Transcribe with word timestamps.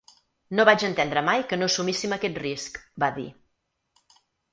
“No 0.59 0.63
vaig 0.67 0.85
entendre 0.87 1.21
mai 1.27 1.43
que 1.51 1.59
no 1.59 1.67
assumíssim 1.71 2.15
aquest 2.17 2.39
risc”, 2.45 2.81
va 3.05 3.11
dir. 3.19 3.27